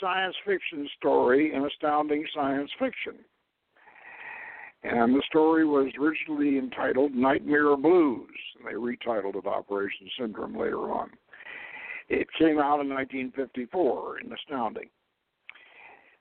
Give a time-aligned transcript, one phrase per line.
[0.00, 3.14] science fiction story in Astounding Science Fiction.
[4.82, 10.90] And the story was originally entitled Nightmare Blues, and they retitled it Operation Syndrome later
[10.90, 11.10] on.
[12.08, 14.88] It came out in 1954 in Astounding.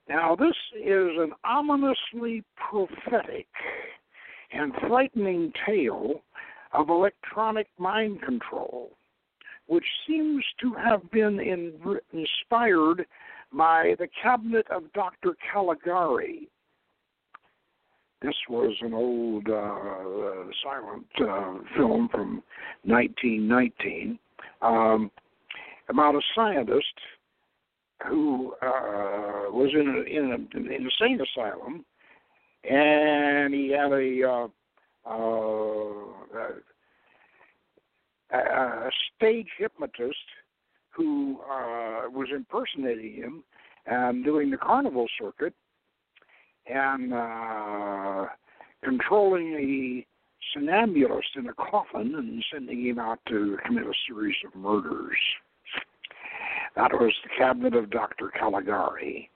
[0.10, 3.48] Now, this is an ominously prophetic
[4.52, 6.24] and frightening tale
[6.74, 8.92] of electronic mind control,
[9.68, 11.74] which seems to have been in,
[12.12, 13.06] inspired
[13.54, 15.36] by the cabinet of Dr.
[15.52, 16.48] Caligari.
[18.22, 22.44] This was an old uh, silent uh, film from
[22.84, 24.20] 1919
[24.62, 25.10] um,
[25.88, 26.86] about a scientist
[28.08, 31.86] who uh, was in, a, in a, an insane asylum,
[32.70, 34.48] and he had a, uh,
[35.10, 36.00] uh,
[38.32, 40.18] a, a stage hypnotist
[41.00, 43.44] who uh, was impersonating him
[43.86, 45.54] and doing the carnival circuit
[46.68, 48.26] and uh,
[48.84, 50.06] controlling a
[50.54, 55.18] somnambulist in a coffin and sending him out to commit a series of murders.
[56.76, 58.30] That was the cabinet of Dr.
[58.38, 59.30] Caligari,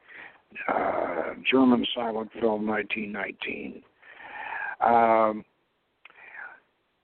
[0.67, 3.81] uh, German silent film, 1919.
[4.81, 5.45] Um,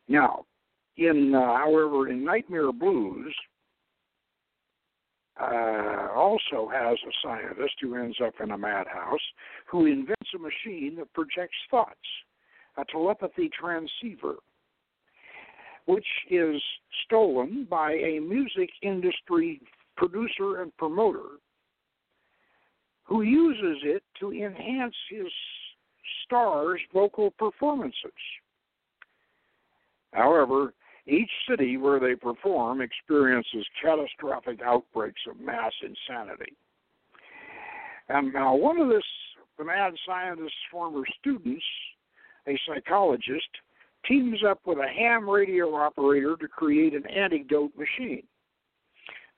[0.10, 0.44] now,
[0.98, 3.34] in uh, however, in Nightmare Blues,
[5.40, 9.20] uh, also has a scientist who ends up in a madhouse
[9.68, 11.96] who invents a machine that projects thoughts,
[12.78, 14.36] a telepathy transceiver,
[15.86, 16.62] which is
[17.06, 19.62] stolen by a music industry
[19.96, 21.40] producer and promoter
[23.04, 25.28] who uses it to enhance his
[26.26, 28.12] stars' vocal performances.
[30.14, 30.74] However,
[31.10, 36.54] each city where they perform experiences catastrophic outbreaks of mass insanity.
[38.10, 39.04] And now, one of this,
[39.58, 41.64] the mad scientist's former students,
[42.48, 43.50] a psychologist,
[44.08, 48.24] teams up with a ham radio operator to create an antidote machine.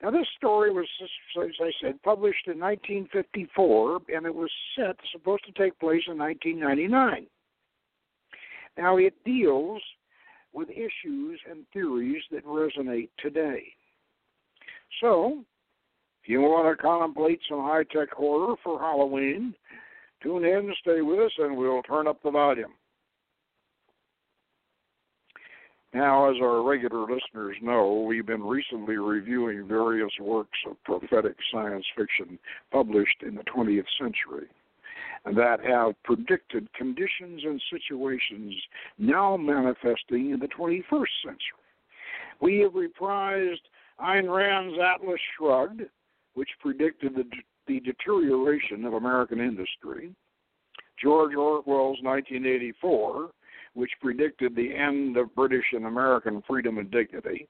[0.02, 5.44] Now, this story was, as I said, published in 1954, and it was set supposed
[5.44, 7.26] to take place in 1999.
[8.76, 9.82] Now, it deals
[10.52, 13.62] with issues and theories that resonate today.
[15.00, 15.44] So,
[16.22, 19.54] if you want to contemplate some high tech horror for Halloween,
[20.22, 22.72] tune in stay with us, and we'll turn up the volume.
[25.94, 31.84] Now, as our regular listeners know, we've been recently reviewing various works of prophetic science
[31.96, 32.38] fiction
[32.70, 34.48] published in the 20th century
[35.24, 38.54] that have predicted conditions and situations
[38.98, 41.62] now manifesting in the 21st century.
[42.40, 43.60] We have reprised
[44.00, 45.82] Ayn Rand's Atlas Shrugged,
[46.34, 47.24] which predicted the,
[47.68, 50.14] the deterioration of American industry,
[51.00, 53.30] George Orwell's 1984,
[53.74, 57.48] which predicted the end of British and American freedom and dignity.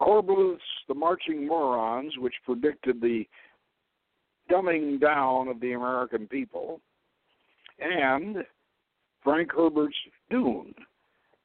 [0.00, 3.26] Kornbluth's The Marching Morons, which predicted the
[4.50, 6.80] dumbing down of the American people,
[7.78, 8.44] and
[9.22, 9.96] Frank Herbert's
[10.30, 10.74] Dune,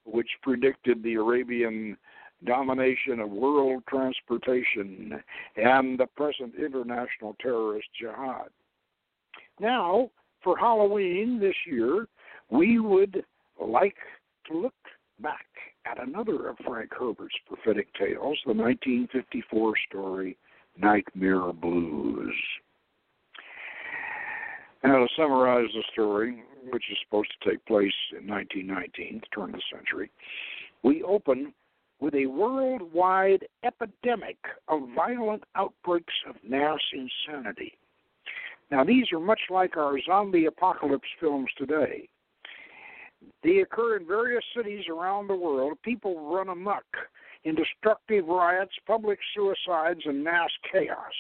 [0.06, 1.98] which predicted the Arabian
[2.46, 5.22] domination of world transportation
[5.56, 8.50] and the present international terrorist jihad.
[9.60, 10.10] Now,
[10.42, 12.08] for Halloween this year,
[12.50, 13.24] we would
[13.62, 13.98] like
[14.48, 14.74] to look
[15.20, 15.46] back
[15.86, 20.38] at another of Frank Herbert's prophetic tales, the 1954 story
[20.78, 22.34] Nightmare Blues.
[24.84, 29.50] Now, to summarize the story, which is supposed to take place in 1919, the turn
[29.50, 30.10] of the century,
[30.84, 31.54] we open
[32.00, 34.38] with a worldwide epidemic
[34.70, 37.74] of violent outbreaks of mass insanity.
[38.72, 42.08] Now, these are much like our zombie apocalypse films today.
[43.44, 45.78] They occur in various cities around the world.
[45.84, 46.86] People run amok
[47.44, 51.14] in destructive riots, public suicides, and mass chaos.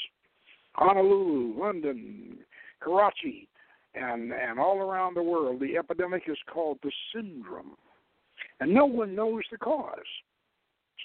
[0.74, 2.38] Honolulu, London,
[2.80, 3.48] Karachi,
[3.96, 7.76] and, and all around the world, the epidemic is called the syndrome.
[8.60, 10.00] And no one knows the cause.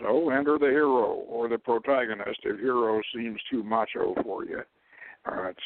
[0.00, 4.60] So enter the hero or the protagonist if hero seems too macho for you.
[5.24, 5.60] Uh, it's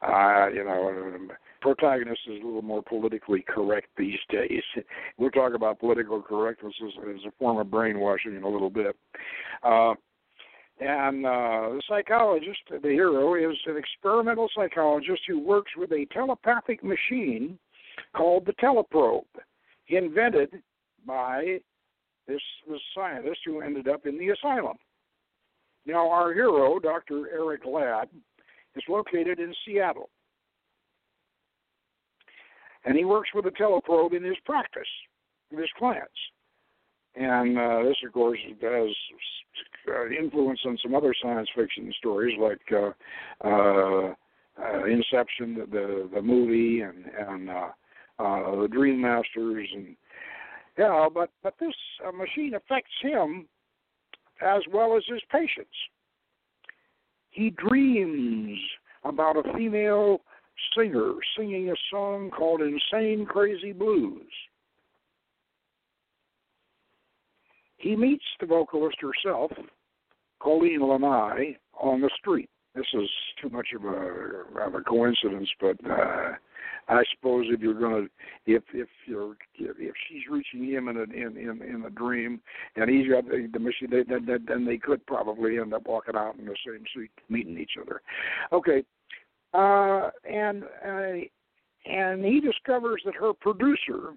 [0.00, 1.18] uh, you know,
[1.60, 4.62] protagonist is a little more politically correct these days.
[5.18, 8.94] We'll talk about political correctness as, as a form of brainwashing in a little bit.
[9.64, 9.94] Uh,
[10.80, 16.84] And uh, the psychologist, the hero, is an experimental psychologist who works with a telepathic
[16.84, 17.58] machine
[18.16, 19.24] called the teleprobe,
[19.88, 20.50] invented
[21.04, 21.58] by
[22.28, 24.76] this, this scientist who ended up in the asylum.
[25.84, 27.28] Now, our hero, Dr.
[27.32, 28.08] Eric Ladd,
[28.76, 30.10] is located in Seattle.
[32.84, 34.82] And he works with a teleprobe in his practice
[35.50, 36.12] with his clients.
[37.18, 38.88] And uh, this, of course, has
[39.88, 42.90] uh, influence on some other science fiction stories like uh,
[43.44, 44.14] uh,
[44.62, 47.68] uh, Inception, the, the the movie, and and uh,
[48.20, 49.96] uh, the Dream Masters, and
[50.78, 51.08] yeah.
[51.12, 51.74] But but this
[52.06, 53.46] uh, machine affects him
[54.40, 55.74] as well as his patients.
[57.30, 58.58] He dreams
[59.04, 60.20] about a female
[60.76, 64.22] singer singing a song called Insane Crazy Blues.
[67.78, 69.52] He meets the vocalist herself,
[70.40, 72.50] Colleen Lanai, on the street.
[72.74, 73.08] This is
[73.40, 76.34] too much of a of a coincidence, but uh,
[76.88, 78.08] I suppose if you're to,
[78.46, 82.40] if if you're if she's reaching him in a in in, in a dream,
[82.76, 83.58] and he's got the, the
[83.90, 87.58] they, then then they could probably end up walking out in the same seat, meeting
[87.58, 88.00] each other.
[88.52, 88.84] Okay,
[89.54, 94.14] uh, and uh, and he discovers that her producer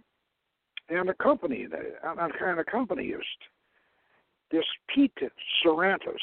[0.90, 3.26] and a company that and kind of accompanist,
[4.52, 5.18] this Pete
[5.64, 6.22] Sarantis,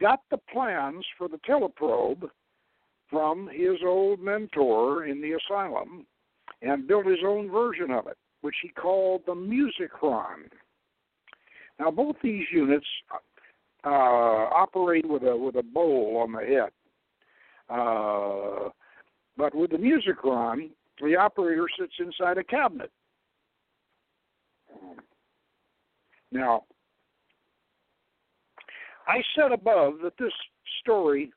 [0.00, 2.28] got the plans for the teleprobe
[3.08, 6.06] from his old mentor in the asylum
[6.62, 10.48] and built his own version of it, which he called the Musicron.
[11.78, 12.86] Now, both these units
[13.84, 16.70] uh, operate with a with a bowl on the head,
[17.68, 18.70] uh,
[19.36, 20.70] but with the Musicron,
[21.02, 22.90] the operator sits inside a cabinet.
[26.32, 26.64] Now,
[29.06, 30.32] I said above that this
[30.80, 31.32] story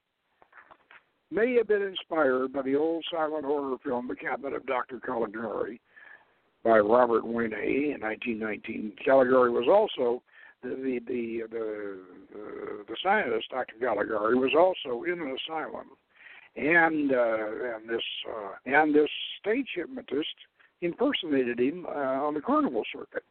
[1.32, 5.00] may have been inspired by the old silent horror film The Cabinet of Dr.
[5.00, 5.80] Caligari
[6.64, 8.94] by Robert Wayne in 1919.
[9.06, 10.22] Caligari was also
[10.62, 12.00] the the the the,
[12.34, 13.76] the, the scientist Dr.
[13.80, 15.88] Caligari was also in an asylum,
[16.56, 19.10] and uh, and this uh, and this
[19.40, 20.36] stage hypnotist
[20.82, 23.24] impersonated him uh, on the carnival circuit.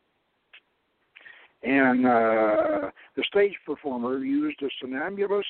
[1.63, 5.47] And uh, the stage performer used a somnambulist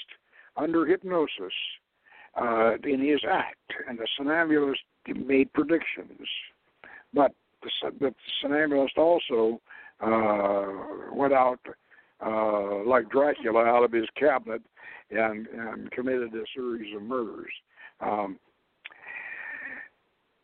[0.57, 1.53] under hypnosis
[2.41, 3.57] uh, in his act,
[3.89, 6.27] and the somnambulist made predictions.
[7.13, 9.61] But the, the somnambulist also
[10.01, 11.61] uh, went out
[12.25, 14.63] uh, like Dracula out of his cabinet
[15.11, 17.53] and and committed a series of murders.
[18.01, 18.39] Um,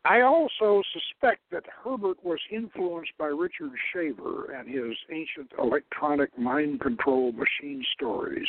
[0.06, 6.80] I also suspect that Herbert was influenced by Richard Shaver and his ancient electronic mind
[6.80, 8.46] control machine stories,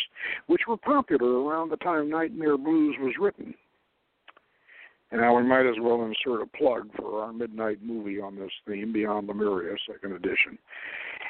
[0.47, 3.53] which were popular around the time Nightmare Blues was written.
[5.11, 8.51] And now we might as well insert a plug for our midnight movie on this
[8.67, 10.57] theme, Beyond Lemuria, second edition,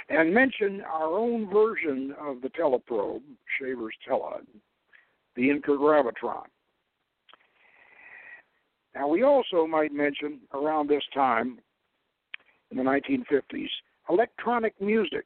[0.10, 3.22] and mention our own version of the teleprobe,
[3.60, 4.46] Shaver's Telaug,
[5.36, 6.46] the Incagravitron.
[8.96, 11.60] Now, we also might mention around this time,
[12.72, 13.70] in the 1950s,
[14.10, 15.26] electronic music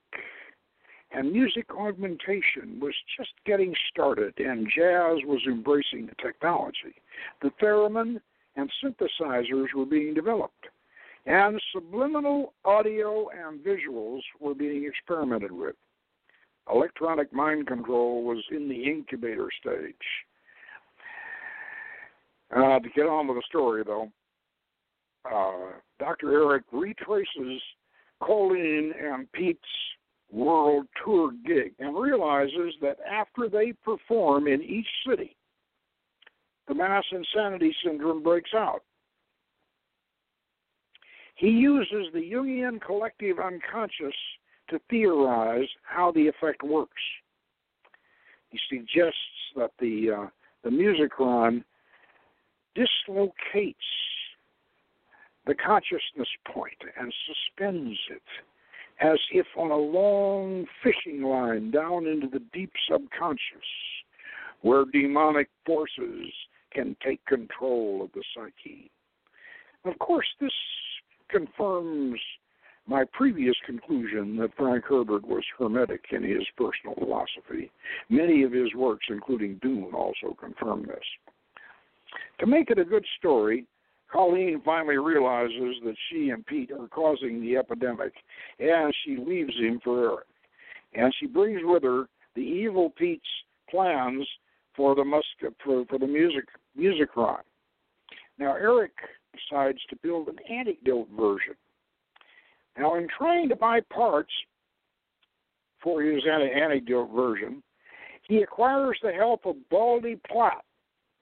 [1.12, 6.96] and music augmentation was just getting started, and jazz was embracing the technology.
[7.42, 8.20] The theremin
[8.56, 10.68] and synthesizers were being developed,
[11.26, 15.76] and subliminal audio and visuals were being experimented with.
[16.72, 19.96] Electronic mind control was in the incubator stage.
[22.56, 24.10] Uh, to get on with the story, though,
[25.32, 26.32] uh, Dr.
[26.32, 27.62] Eric retraces
[28.24, 29.60] Colleen and Pete's
[30.32, 35.36] world tour gig and realizes that after they perform in each city,
[36.68, 38.84] the mass insanity syndrome breaks out.
[41.36, 44.16] He uses the Jungian collective unconscious
[44.70, 47.02] to theorize how the effect works.
[48.50, 49.18] He suggests
[49.56, 50.28] that the uh,
[50.64, 51.64] the musicron
[52.76, 53.78] dislocates
[55.46, 58.22] the consciousness point and suspends it
[59.02, 63.40] as if on a long fishing line down into the deep subconscious
[64.62, 66.32] where demonic forces
[66.72, 68.92] can take control of the psyche.
[69.86, 70.52] Of course, this
[71.30, 72.20] confirms
[72.88, 77.72] my previous conclusion that Frank Herbert was hermetic in his personal philosophy.
[78.10, 81.04] Many of his works, including Dune, also confirm this.
[82.40, 83.66] To make it a good story,
[84.12, 88.14] Colleen finally realizes that she and Pete are causing the epidemic,
[88.60, 90.28] and she leaves him for Eric.
[90.94, 93.22] And she brings with her the evil Pete's
[93.70, 94.28] plans
[94.76, 95.24] for the mus-
[95.64, 96.46] for, for the music
[96.78, 97.42] Musicron.
[98.40, 98.94] Now Eric
[99.34, 101.56] decides to build an anecdote version.
[102.78, 104.32] Now, in trying to buy parts
[105.84, 107.62] for his anecdote version,
[108.28, 110.64] he acquires the help of Baldy Platt,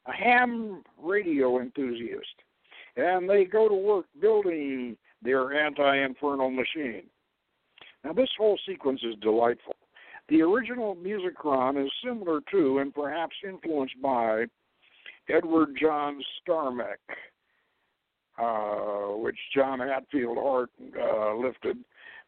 [0.08, 2.36] a ham radio enthusiast,
[2.96, 7.04] and they go to work building their anti infernal machine.
[8.04, 9.76] Now, this whole sequence is delightful.
[10.30, 14.46] The original Musicron is similar to and perhaps influenced by
[15.30, 16.98] Edward John Starmek,
[18.38, 21.78] uh, which John Hatfield Hart uh, lifted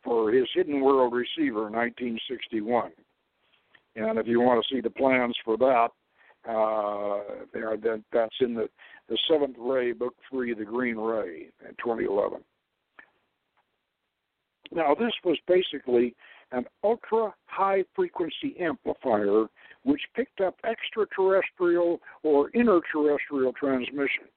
[0.03, 2.91] for his Hidden World receiver in 1961.
[3.95, 5.89] And if you want to see the plans for that,
[6.47, 7.19] uh,
[7.53, 8.69] there that that's in the
[9.09, 12.39] the Seventh Ray, Book Three, The Green Ray, in 2011.
[14.71, 16.15] Now, this was basically
[16.51, 19.45] an ultra high frequency amplifier
[19.83, 24.29] which picked up extraterrestrial or interterrestrial transmissions.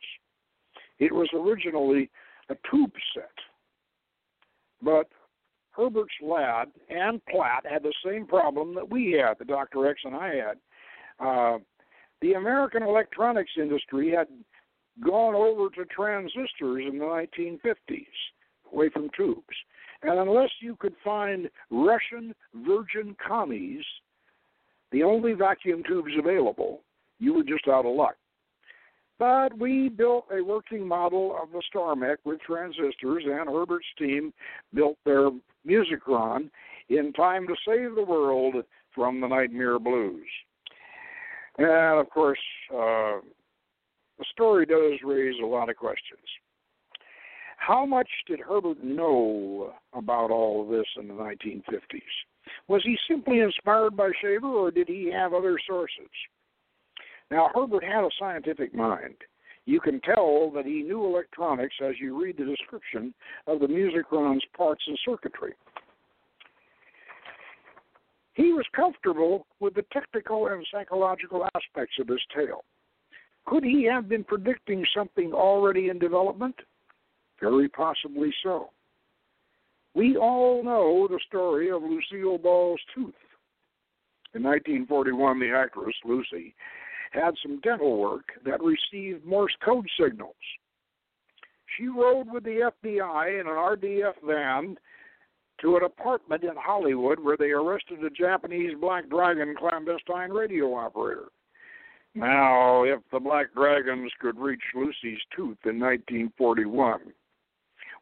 [0.98, 2.10] It was originally
[2.48, 3.32] a tube set,
[4.80, 5.08] but
[5.72, 9.88] Herbert's Ladd and Platt had the same problem that we had, the Dr.
[9.88, 10.58] X and I had.
[11.18, 11.58] Uh,
[12.22, 14.28] the American electronics industry had
[15.04, 18.06] gone over to transistors in the 1950s,
[18.72, 19.42] away from tubes.
[20.02, 23.84] And unless you could find Russian virgin commies,
[24.92, 26.82] the only vacuum tubes available,
[27.18, 28.16] you were just out of luck.
[29.18, 34.32] But we built a working model of the StarMech with transistors, and Herbert's team
[34.74, 35.30] built their
[35.66, 36.50] Musicron
[36.88, 38.56] in time to save the world
[38.94, 40.26] from the nightmare blues.
[41.58, 42.38] And of course,
[42.72, 43.20] uh,
[44.18, 46.20] the story does raise a lot of questions.
[47.56, 52.02] How much did Herbert know about all of this in the 1950s?
[52.66, 56.10] Was he simply inspired by Shaver, or did he have other sources?
[57.30, 59.14] Now, Herbert had a scientific mind.
[59.64, 63.14] You can tell that he knew electronics as you read the description
[63.46, 65.54] of the Musicron's parts and circuitry.
[68.34, 72.64] He was comfortable with the technical and psychological aspects of his tale.
[73.44, 76.54] Could he have been predicting something already in development?
[77.40, 78.70] Very possibly so.
[79.94, 83.14] We all know the story of Lucille Ball's tooth.
[84.34, 86.54] In 1941, the actress, Lucy,
[87.10, 90.34] had some dental work that received Morse code signals.
[91.76, 94.78] She rode with the FBI in an RDF van
[95.60, 101.28] to an apartment in Hollywood where they arrested a Japanese Black Dragon clandestine radio operator.
[102.14, 107.00] Now, if the Black Dragons could reach Lucy's tooth in 1941,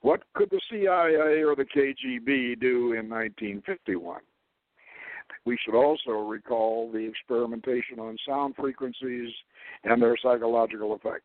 [0.00, 4.20] what could the CIA or the KGB do in 1951?
[5.44, 9.30] We should also recall the experimentation on sound frequencies
[9.84, 11.24] and their psychological effects.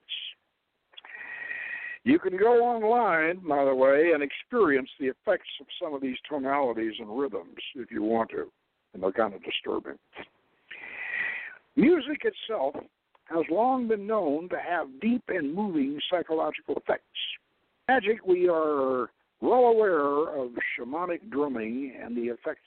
[2.06, 6.18] You can go online, by the way, and experience the effects of some of these
[6.30, 8.52] tonalities and rhythms if you want to,
[8.94, 9.98] and they're kind of disturbing.
[11.76, 12.76] Music itself
[13.26, 17.04] has long been known to have deep and moving psychological effects.
[17.88, 19.10] Magic, we are
[19.42, 22.62] well aware of shamanic drumming and the effects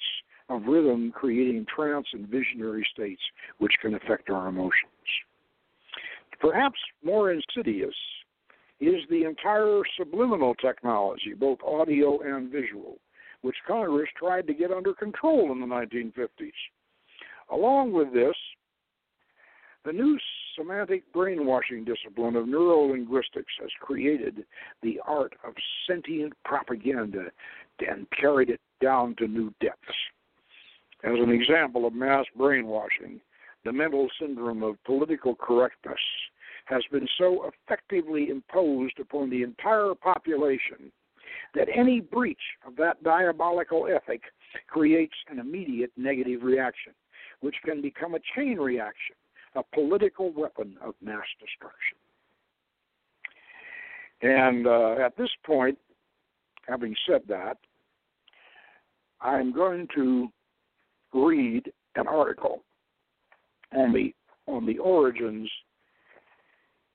[0.48, 3.22] of rhythm creating trance and visionary states
[3.58, 4.72] which can affect our emotions.
[6.40, 7.94] Perhaps more insidious
[8.80, 12.98] is the entire subliminal technology, both audio and visual,
[13.42, 16.52] which Congress tried to get under control in the 1950s.
[17.50, 18.36] Along with this,
[19.84, 20.18] the new
[20.56, 24.44] semantic brainwashing discipline of neurolinguistics has created
[24.82, 25.54] the art of
[25.86, 27.26] sentient propaganda
[27.86, 29.78] and carried it down to new depths.
[31.04, 33.20] As an example of mass brainwashing,
[33.64, 35.98] the mental syndrome of political correctness
[36.68, 40.92] has been so effectively imposed upon the entire population
[41.54, 44.22] that any breach of that diabolical ethic
[44.66, 46.92] creates an immediate negative reaction,
[47.40, 49.16] which can become a chain reaction,
[49.54, 51.96] a political weapon of mass destruction.
[54.20, 55.78] And uh, at this point,
[56.66, 57.56] having said that,
[59.20, 60.28] I'm going to
[61.14, 62.62] read an article
[63.74, 64.14] on the
[64.46, 65.50] on the origins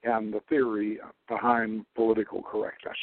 [0.04, 2.98] and the theory behind political correctness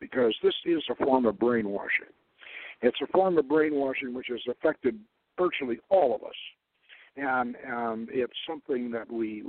[0.00, 2.12] because this is a form of brainwashing.
[2.82, 4.98] It's a form of brainwashing which has affected
[5.38, 6.34] virtually all of us,
[7.16, 9.44] and um, it's something that we,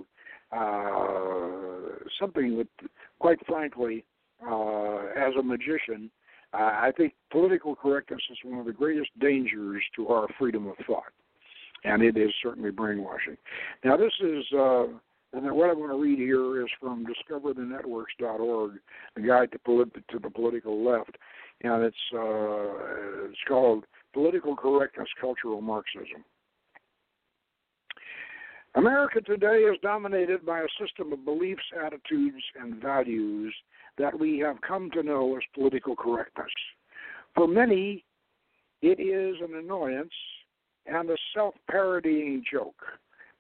[0.52, 2.68] uh, something that,
[3.20, 4.06] quite frankly,
[4.48, 6.10] uh, as a magician,
[6.54, 10.76] uh, I think political correctness is one of the greatest dangers to our freedom of
[10.88, 11.12] thought.
[11.84, 13.38] and it is certainly brainwashing.
[13.84, 14.44] Now, this is.
[15.36, 18.72] And what I want to read here is from discoverthenetworks.org,
[19.18, 21.18] a guide to, polit- to the political left,
[21.62, 26.24] and it's uh, it's called Political Correctness, Cultural Marxism.
[28.76, 33.54] America today is dominated by a system of beliefs, attitudes, and values
[33.98, 36.48] that we have come to know as political correctness.
[37.36, 38.06] For many,
[38.82, 40.14] it is an annoyance
[40.86, 42.82] and a self parodying joke.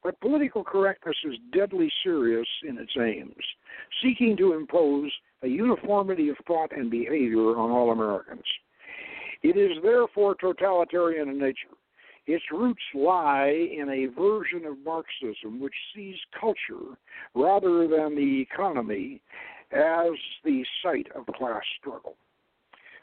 [0.05, 3.43] But political correctness is deadly serious in its aims,
[4.03, 8.45] seeking to impose a uniformity of thought and behavior on all Americans.
[9.41, 11.73] It is therefore totalitarian in nature.
[12.27, 16.99] Its roots lie in a version of Marxism which sees culture
[17.33, 19.23] rather than the economy
[19.71, 20.11] as
[20.43, 22.15] the site of class struggle.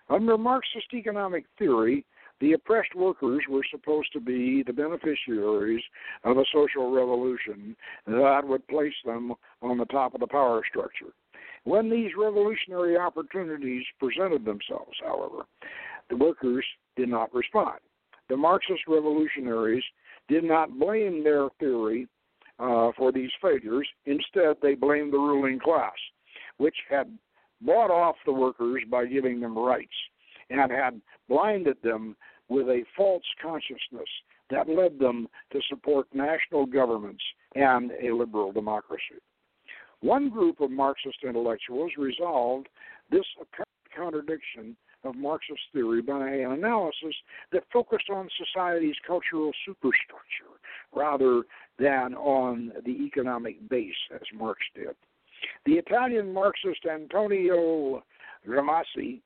[0.08, 2.04] Under Marxist economic theory,
[2.40, 5.82] the oppressed workers were supposed to be the beneficiaries
[6.24, 11.12] of a social revolution that would place them on the top of the power structure.
[11.64, 15.44] When these revolutionary opportunities presented themselves, however,
[16.10, 16.64] the workers
[16.96, 17.78] did not respond
[18.32, 19.84] the Marxist revolutionaries
[20.26, 22.08] did not blame their theory
[22.58, 23.86] uh, for these failures.
[24.06, 25.92] Instead, they blamed the ruling class,
[26.56, 27.18] which had
[27.60, 29.92] bought off the workers by giving them rights
[30.50, 32.16] and had blinded them
[32.48, 34.08] with a false consciousness
[34.50, 37.22] that led them to support national governments
[37.54, 39.20] and a liberal democracy.
[40.00, 42.68] One group of Marxist intellectuals resolved
[43.10, 47.14] this apparent contradiction of Marxist theory by an analysis
[47.52, 50.58] that focused on society's cultural superstructure
[50.94, 51.42] rather
[51.78, 54.94] than on the economic base, as Marx did.
[55.66, 58.02] The Italian Marxist Antonio
[58.46, 59.20] Gramsci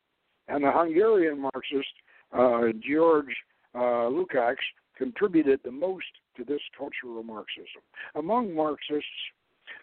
[0.48, 1.88] and the Hungarian Marxist
[2.32, 3.34] uh, George
[3.74, 4.56] uh, Lukács
[4.96, 6.06] contributed the most
[6.36, 7.82] to this cultural Marxism.
[8.14, 9.04] Among Marxists,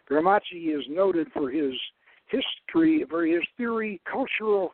[0.10, 1.74] Gramsci is noted for his
[2.28, 4.74] history, for his theory, cultural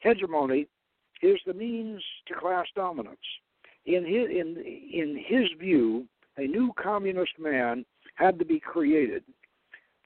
[0.00, 0.66] hegemony
[1.22, 3.18] is the means to class dominance.
[3.86, 4.56] In his, in,
[4.92, 7.84] in his view, a new communist man
[8.16, 9.22] had to be created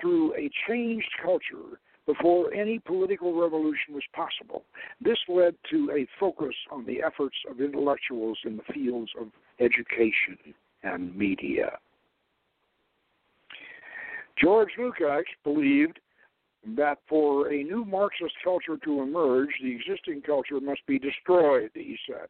[0.01, 1.81] through a changed culture
[2.12, 4.64] before any political revolution was possible.
[5.01, 9.29] This led to a focus on the efforts of intellectuals in the fields of
[9.61, 10.38] education
[10.83, 11.79] and media.
[14.42, 16.01] George Lukács believed
[16.77, 21.96] that for a new Marxist culture to emerge, the existing culture must be destroyed, he
[22.09, 22.29] said.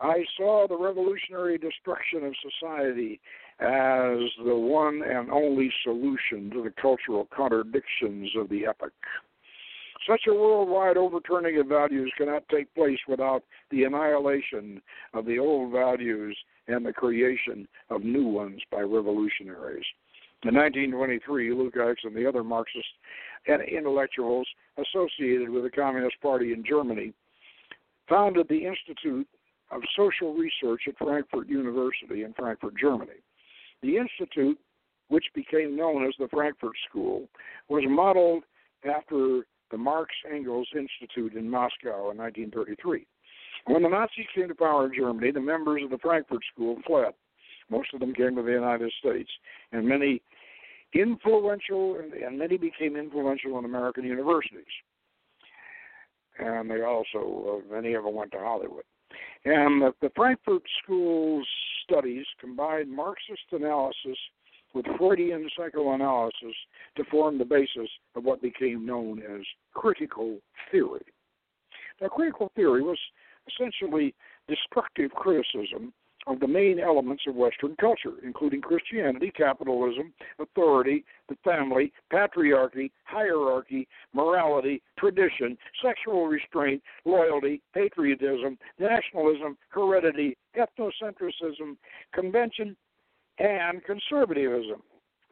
[0.00, 3.20] I saw the revolutionary destruction of society
[3.60, 8.92] as the one and only solution to the cultural contradictions of the epoch.
[10.08, 14.80] Such a worldwide overturning of values cannot take place without the annihilation
[15.12, 16.36] of the old values
[16.68, 19.84] and the creation of new ones by revolutionaries.
[20.42, 22.88] In 1923, Lukács and the other Marxist
[23.46, 27.12] intellectuals associated with the Communist Party in Germany
[28.08, 29.28] founded the Institute
[29.70, 33.20] of Social Research at Frankfurt University in Frankfurt, Germany.
[33.82, 34.58] The institute,
[35.08, 37.28] which became known as the Frankfurt School,
[37.68, 38.44] was modeled
[38.84, 43.06] after the Marx Engels Institute in Moscow in 1933.
[43.66, 47.12] When the Nazis came to power in Germany, the members of the Frankfurt School fled.
[47.68, 49.30] Most of them came to the United States,
[49.72, 50.22] and many
[50.92, 54.64] influential, and many became influential in American universities.
[56.38, 58.84] And they also, uh, many of them went to Hollywood.
[59.44, 61.46] And the, the Frankfurt School's
[61.84, 64.18] studies combined Marxist analysis
[64.74, 66.54] with Freudian psychoanalysis
[66.96, 69.40] to form the basis of what became known as
[69.74, 70.38] critical
[70.70, 71.04] theory.
[72.00, 72.98] Now, critical theory was
[73.48, 74.14] essentially
[74.48, 75.92] destructive criticism
[76.26, 83.88] of the main elements of Western culture, including Christianity, capitalism, authority, the family, patriarchy, hierarchy,
[84.12, 91.76] morality, tradition, sexual restraint, loyalty, patriotism, nationalism, heredity, ethnocentrism,
[92.14, 92.76] convention,
[93.38, 94.82] and conservatism.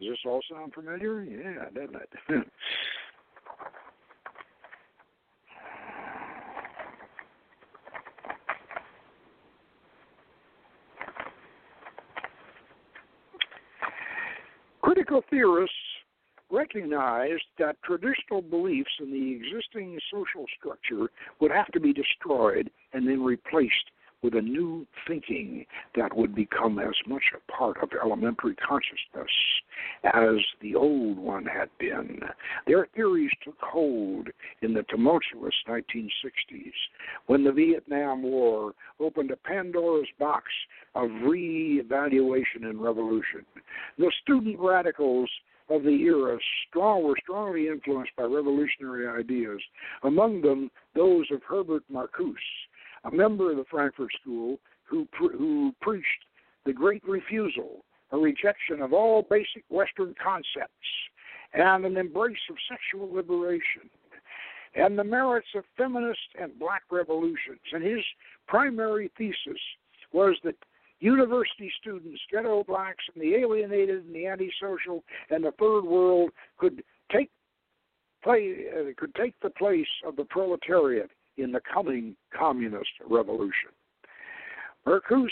[0.00, 1.22] Does this all sound familiar?
[1.22, 2.46] Yeah, doesn't it?
[14.88, 15.76] Critical theorists
[16.50, 23.06] recognized that traditional beliefs in the existing social structure would have to be destroyed and
[23.06, 23.90] then replaced
[24.22, 25.64] with a new thinking
[25.96, 29.30] that would become as much a part of elementary consciousness
[30.04, 32.20] as the old one had been.
[32.66, 34.28] Their theories took hold
[34.62, 36.72] in the tumultuous 1960s
[37.26, 40.44] when the Vietnam War opened a Pandora's box
[40.94, 43.44] of re-evaluation and revolution.
[43.98, 45.30] The student radicals
[45.70, 49.60] of the era strong, were strongly influenced by revolutionary ideas,
[50.02, 52.36] among them those of Herbert Marcuse,
[53.08, 56.24] a member of the Frankfurt School who, who preached
[56.64, 60.72] the Great Refusal, a rejection of all basic Western concepts,
[61.54, 63.88] and an embrace of sexual liberation,
[64.74, 67.60] and the merits of feminist and black revolutions.
[67.72, 68.04] And his
[68.46, 69.60] primary thesis
[70.12, 70.56] was that
[71.00, 76.82] university students, ghetto blacks, and the alienated and the antisocial and the third world could
[77.10, 77.30] take
[78.22, 83.70] play uh, could take the place of the proletariat in the coming communist revolution.
[84.86, 85.28] Marcuse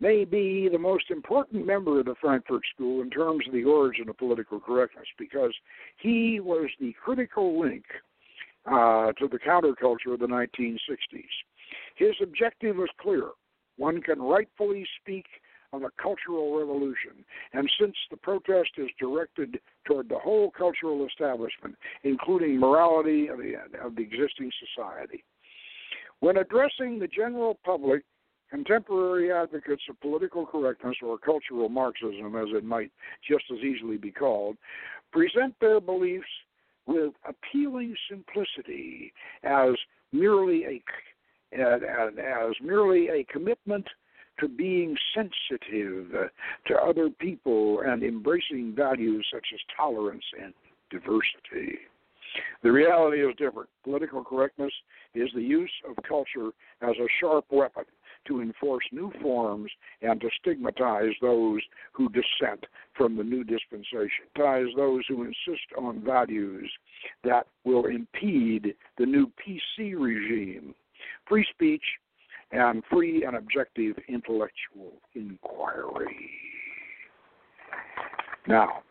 [0.00, 4.08] may be the most important member of the Frankfurt School in terms of the origin
[4.08, 5.54] of political correctness because
[5.98, 7.84] he was the critical link
[8.66, 11.24] uh, to the counterculture of the 1960s.
[11.96, 13.28] His objective was clear.
[13.76, 15.26] One can rightfully speak
[15.74, 21.74] of a cultural revolution, and since the protest is directed toward the whole cultural establishment,
[22.04, 25.24] including morality of the, of the existing society.
[26.20, 28.02] When addressing the general public,
[28.50, 32.90] contemporary advocates of political correctness or cultural Marxism, as it might
[33.28, 34.56] just as easily be called,
[35.12, 36.26] present their beliefs
[36.86, 39.72] with appealing simplicity as
[40.12, 40.82] merely a
[41.56, 43.86] as merely a commitment
[44.40, 46.30] to being sensitive
[46.66, 50.52] to other people and embracing values such as tolerance and
[50.90, 51.78] diversity.
[52.62, 53.68] The reality is different.
[53.84, 54.72] Political correctness
[55.14, 56.50] is the use of culture
[56.82, 57.84] as a sharp weapon
[58.26, 59.70] to enforce new forms
[60.02, 61.60] and to stigmatize those
[61.92, 62.66] who dissent
[62.96, 66.70] from the new dispensation, ties those who insist on values
[67.22, 70.74] that will impede the new PC regime,
[71.28, 71.84] free speech,
[72.54, 76.30] and free and objective intellectual inquiry.
[78.46, 78.82] Now,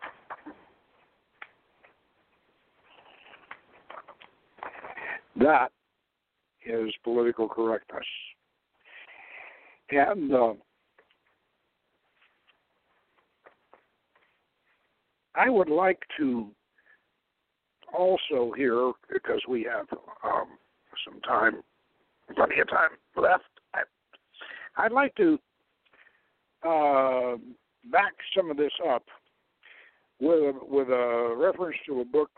[5.39, 5.71] that
[6.65, 8.04] is political correctness.
[9.91, 10.54] And uh,
[15.36, 16.47] I would like to
[17.93, 19.86] also here, because we have
[20.23, 20.47] um,
[21.06, 21.62] some time,
[22.36, 23.43] plenty of time left,
[24.77, 25.39] I, would like to
[26.67, 27.38] uh,
[27.91, 29.03] back some of this up
[30.19, 32.31] with with a reference to a book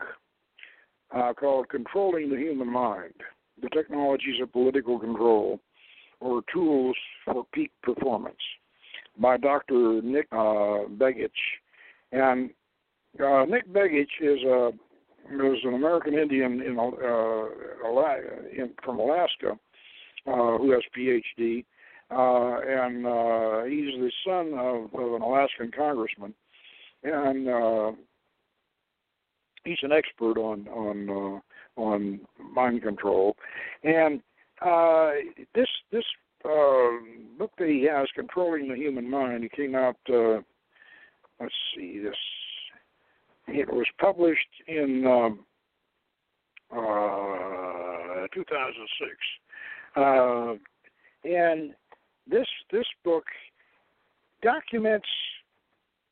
[1.14, 3.14] uh, called "Controlling the Human Mind:
[3.62, 5.60] The Technologies of Political Control."
[6.20, 8.36] or tools for peak performance
[9.18, 10.00] by Dr.
[10.02, 11.30] Nick uh, Begich.
[12.12, 12.50] And
[13.22, 14.70] uh, Nick Begich is a
[15.28, 17.46] is an American Indian in, uh,
[18.52, 19.58] in from Alaska
[20.26, 21.64] uh, who has PhD,
[22.10, 26.34] uh, and uh, he's the son of, of an Alaskan congressman,
[27.02, 27.92] and uh,
[29.64, 32.20] he's an expert on on uh, on
[32.54, 33.36] mind control,
[33.82, 34.20] and
[34.62, 35.10] uh,
[35.54, 36.04] this this
[36.44, 36.90] uh,
[37.38, 39.96] book that he has, Controlling the Human Mind, it came out.
[40.08, 40.40] Uh,
[41.40, 42.14] let's see, this
[43.48, 45.44] it was published in um,
[46.72, 49.10] uh, 2006,
[49.96, 50.54] uh,
[51.24, 51.74] and
[52.28, 53.24] this this book
[54.42, 55.06] documents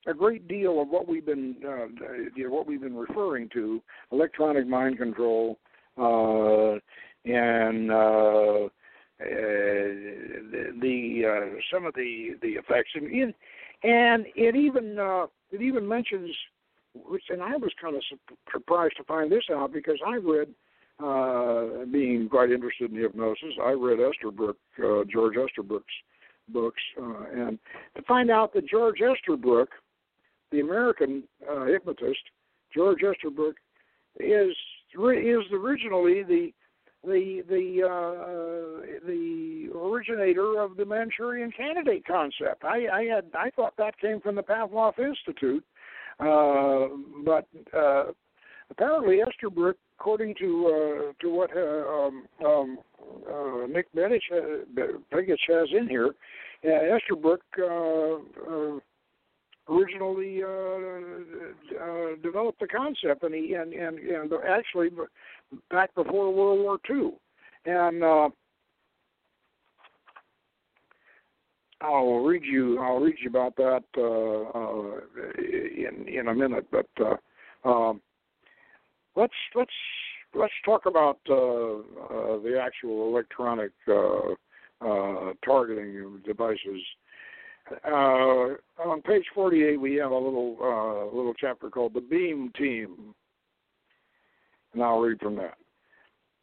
[0.07, 1.87] a great deal of what we've been uh,
[2.35, 3.81] you know, what we've been referring to
[4.13, 5.59] electronic mind control
[5.97, 6.79] uh,
[7.25, 8.69] and uh,
[9.21, 9.29] uh,
[10.81, 13.35] the uh, some of the the effects, and
[13.83, 16.31] and it even uh, it even mentions,
[16.95, 18.03] which and I was kind of
[18.53, 20.49] surprised to find this out because I read,
[21.03, 25.85] uh, being quite interested in hypnosis, I read Esterbrook, uh, George Esterbrook's
[26.49, 27.59] books, uh, and
[27.97, 29.69] to find out that George Esterbrook,
[30.53, 32.21] the American uh, hypnotist,
[32.73, 33.55] George Esterbrook,
[34.21, 34.55] is
[34.97, 36.53] is originally the
[37.05, 42.65] the the uh, the originator of the Manchurian Candidate concept.
[42.65, 45.65] I, I had I thought that came from the Pavlov Institute,
[46.21, 46.87] uh,
[47.25, 48.13] but uh,
[48.71, 52.79] apparently Esterbrook, according to uh, to what uh, um, um,
[53.29, 54.07] uh, Nick uh,
[55.49, 56.11] has in here,
[56.65, 57.41] Esterbrook
[59.69, 60.41] originally
[62.23, 64.91] developed the concept, and he and and, and actually
[65.71, 67.13] back before World War II,
[67.67, 68.33] and
[71.85, 72.79] I'll read you.
[72.79, 75.01] I'll read you about that uh, uh,
[75.39, 76.67] in in a minute.
[76.71, 78.01] But uh, um,
[79.17, 79.71] let's let's
[80.35, 84.33] let's talk about uh, uh, the actual electronic uh,
[84.81, 86.83] uh, targeting devices.
[87.87, 93.15] Uh, on page 48, we have a little uh, little chapter called the Beam Team,
[94.73, 95.55] and I'll read from that.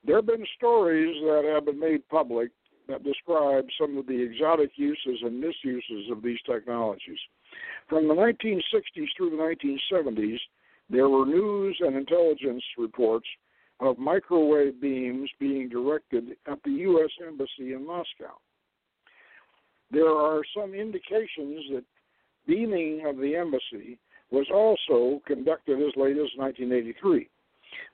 [0.04, 2.50] There have been stories that have been made public
[2.88, 7.20] that describe some of the exotic uses and misuses of these technologies.
[7.88, 10.40] From the 1960s through the 1970s,
[10.92, 13.28] there were news and intelligence reports
[13.80, 17.10] of microwave beams being directed at the U.S.
[17.26, 18.38] Embassy in Moscow.
[19.90, 21.84] There are some indications that
[22.46, 23.98] beaming of the embassy
[24.32, 27.30] was also conducted as late as 1983.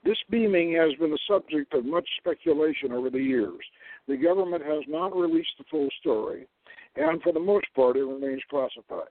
[0.03, 3.63] This beaming has been the subject of much speculation over the years.
[4.07, 6.47] The government has not released the full story,
[6.95, 9.09] and for the most part, it remains classified.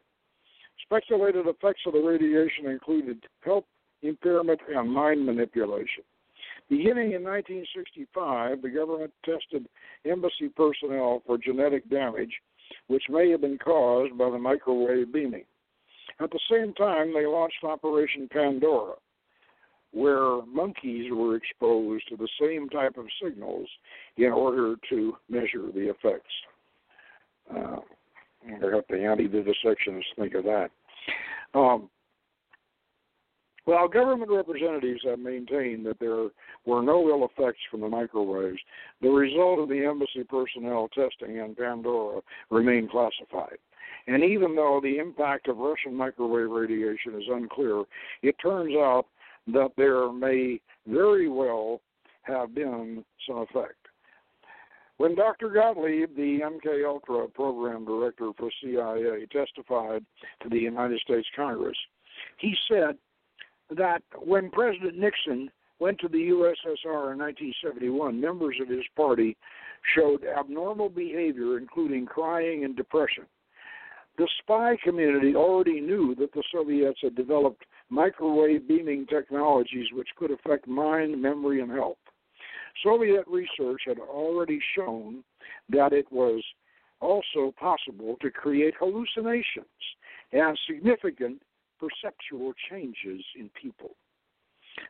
[0.83, 3.65] Speculated effects of the radiation included health
[4.03, 6.05] impairment and mind manipulation.
[6.69, 9.69] Beginning in 1965, the government tested
[10.05, 12.33] embassy personnel for genetic damage,
[12.89, 15.45] which may have been caused by the microwave beaming.
[16.19, 18.95] At the same time, they launched Operation Pandora,
[19.93, 23.69] where monkeys were exposed to the same type of signals
[24.17, 26.33] in order to measure the effects.
[27.55, 27.77] Uh,
[28.47, 30.71] I hope the anti-vivisectionists think of that.
[31.55, 31.89] Um,
[33.67, 36.29] well, government representatives have maintained that there
[36.65, 38.59] were no ill effects from the microwaves.
[39.03, 43.59] The result of the embassy personnel testing in Pandora remain classified.
[44.07, 47.83] And even though the impact of Russian microwave radiation is unclear,
[48.23, 49.07] it turns out
[49.49, 51.81] that there may very well
[52.23, 53.75] have been some effect.
[54.99, 55.51] When Dr.
[55.51, 60.05] Gottlieb, the MK Ultra program director for CIA, testified
[60.43, 61.77] to the United States Congress,
[62.39, 62.97] he said
[63.71, 69.37] that when President Nixon went to the USSR in 1971, members of his party
[69.95, 73.25] showed abnormal behavior, including crying and depression.
[74.19, 80.31] The spy community already knew that the Soviets had developed microwave beaming technologies which could
[80.31, 81.99] affect mind, memory, and health.
[82.83, 85.23] Soviet research had already shown
[85.69, 86.43] that it was
[87.01, 89.67] also possible to create hallucinations
[90.33, 91.43] and significant
[91.79, 93.97] perceptual changes in people.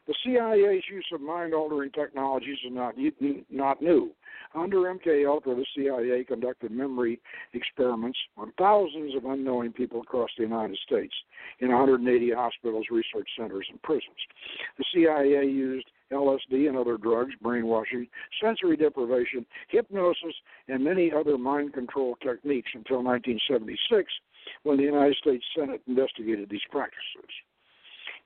[0.07, 2.95] The CIA's use of mind-altering technologies is not
[3.51, 4.13] not new.
[4.55, 7.21] Under MK Ultra, the CIA conducted memory
[7.53, 11.15] experiments on thousands of unknowing people across the United States
[11.61, 14.17] in 180 hospitals, research centers, and prisons.
[14.79, 18.09] The CIA used LSD and other drugs, brainwashing,
[18.41, 20.35] sensory deprivation, hypnosis,
[20.69, 24.13] and many other mind control techniques until 1976
[24.63, 27.31] when the United States Senate investigated these practices.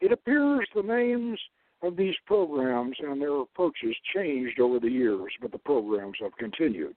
[0.01, 1.39] It appears the names
[1.83, 6.95] of these programs and their approaches changed over the years, but the programs have continued.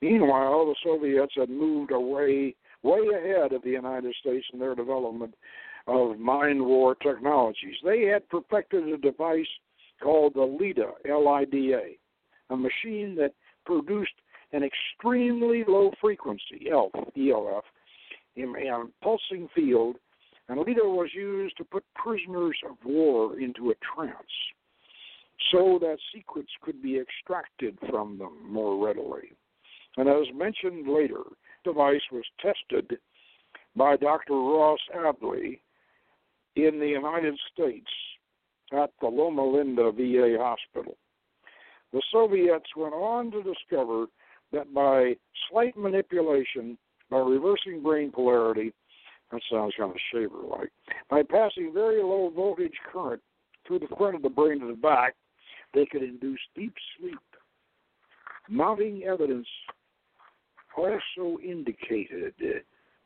[0.00, 5.34] Meanwhile, the Soviets had moved away way ahead of the United States in their development
[5.86, 7.76] of mind war technologies.
[7.84, 9.46] They had perfected a device
[10.02, 11.98] called the LIDA, L-I-D-A,
[12.52, 14.12] a machine that produced
[14.52, 17.64] an extremely low frequency, ELF, ELF,
[18.36, 19.96] in a pulsing field
[20.48, 24.16] and LIDA was used to put prisoners of war into a trance
[25.50, 29.32] so that secrets could be extracted from them more readily.
[29.96, 31.22] And as mentioned later,
[31.64, 32.98] the device was tested
[33.76, 34.34] by Dr.
[34.34, 35.60] Ross Adey
[36.56, 37.90] in the United States
[38.72, 40.96] at the Loma Linda VA hospital.
[41.92, 44.06] The Soviets went on to discover
[44.52, 45.14] that by
[45.50, 46.78] slight manipulation,
[47.12, 48.72] by reversing brain polarity,
[49.30, 50.70] that sounds kind of shaver like.
[51.10, 53.20] By passing very low voltage current
[53.66, 55.14] through the front of the brain to the back,
[55.74, 57.18] they could induce deep sleep.
[58.48, 59.46] Mounting evidence
[60.74, 62.32] also indicated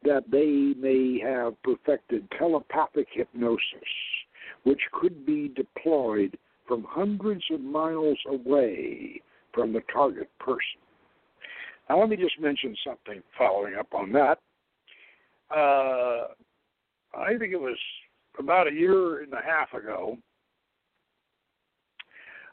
[0.05, 3.61] that they may have perfected telepathic hypnosis,
[4.63, 6.39] which could be deployed
[6.69, 9.21] from hundreds of miles away
[9.53, 10.86] from the target person.
[11.89, 14.39] Now, let me just mention something following up on that.
[15.55, 16.29] Uh,
[17.17, 17.79] I think it was
[18.39, 20.19] about a year and a half ago,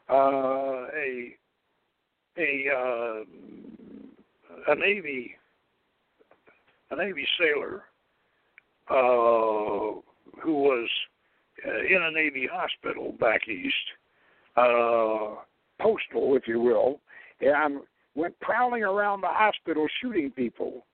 [0.08, 1.36] uh, a
[2.38, 3.24] a uh,
[4.68, 5.34] a navy
[6.90, 7.82] a navy sailor
[8.88, 10.00] uh,
[10.42, 10.88] who was
[11.66, 13.74] uh, in a navy hospital back east,
[14.56, 15.36] uh,
[15.80, 17.00] postal, if you will,
[17.40, 17.80] and
[18.14, 20.84] went prowling around the hospital shooting people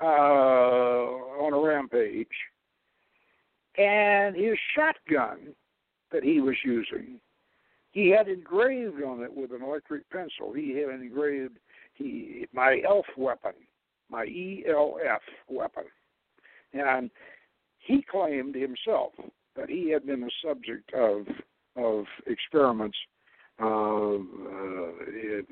[0.00, 2.26] uh, on a rampage,
[3.78, 5.54] and his shotgun
[6.10, 7.20] that he was using,
[7.92, 10.52] he had engraved on it with an electric pencil.
[10.54, 11.58] He had engraved
[11.94, 13.52] he my ELF weapon,
[14.10, 14.26] my
[14.66, 15.84] ELF weapon,
[16.72, 17.10] and
[17.78, 19.12] he claimed himself
[19.56, 21.26] that he had been a subject of
[21.76, 22.96] of experiments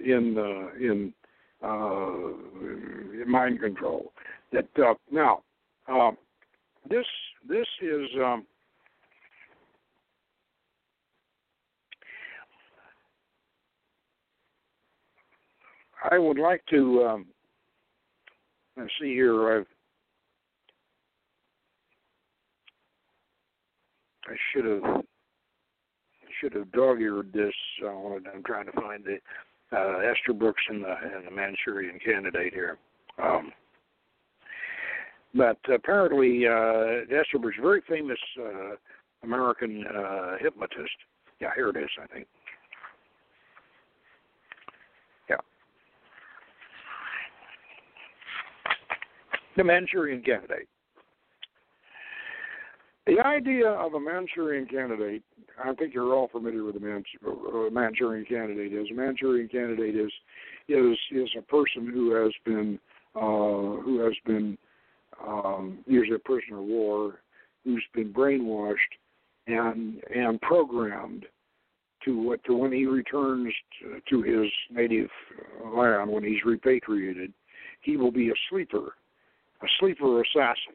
[0.05, 1.13] in uh, in
[1.63, 4.13] uh, mind control.
[4.53, 5.43] That uh, now
[5.89, 6.13] uh,
[6.89, 7.07] this
[7.49, 8.09] this is.
[8.23, 8.47] Um,
[16.11, 17.27] I would like to um,
[18.77, 19.59] let's see here.
[19.59, 19.67] I've
[24.27, 25.05] I should have
[26.41, 27.55] should have dog-eared this.
[27.85, 29.19] Uh, I'm trying to find the
[29.77, 32.79] uh, Estabrooks and the and the Manchurian Candidate here.
[33.23, 33.53] Um,
[35.35, 38.75] but apparently, uh, Estabrooks, very famous uh,
[39.23, 40.91] American uh, hypnotist.
[41.41, 41.91] Yeah, here it is.
[42.03, 42.27] I think.
[45.29, 45.37] Yeah.
[49.57, 50.69] The Manchurian Candidate.
[53.11, 55.25] The idea of a Manchurian candidate,
[55.65, 58.87] I think you're all familiar with the uh, Manchurian candidate is.
[58.93, 60.13] A Manchurian candidate is
[60.69, 62.79] is is a person who has been
[63.17, 64.57] uh, who has been
[65.27, 67.21] um, usually a prisoner of war
[67.65, 68.77] who's been brainwashed
[69.49, 71.27] and and programmed
[72.05, 75.11] to what to when he returns to, to his native
[75.75, 77.33] land when he's repatriated,
[77.81, 78.95] he will be a sleeper,
[79.63, 80.75] a sleeper assassin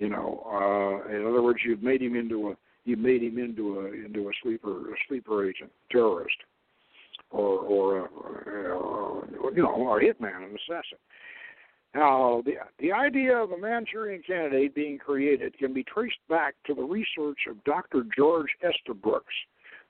[0.00, 3.80] you know, uh, in other words, you've made him into a you made him into
[3.80, 6.36] a into a sleeper a sleeper agent, terrorist,
[7.30, 10.98] or or uh, you know, a hitman, an assassin.
[11.94, 16.74] Now, the the idea of a Manchurian candidate being created can be traced back to
[16.74, 18.04] the research of Dr.
[18.16, 19.34] George Estabrooks,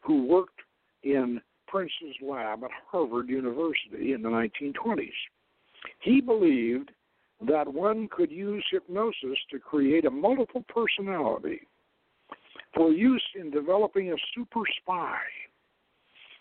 [0.01, 0.61] who worked
[1.05, 5.11] in Prince's lab at Harvard University in the 1920s.
[6.01, 6.91] He believed
[7.47, 11.61] that one could use hypnosis to create a multiple personality
[12.75, 15.19] for use in developing a super spy.